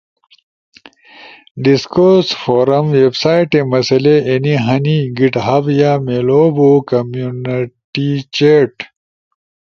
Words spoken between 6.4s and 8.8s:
بو کمینونیٹی چیٹ۔